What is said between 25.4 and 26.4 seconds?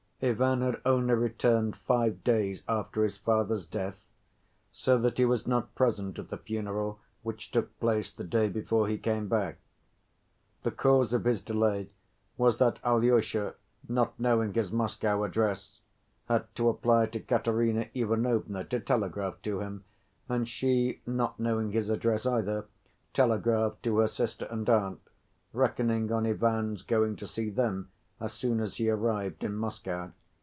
reckoning on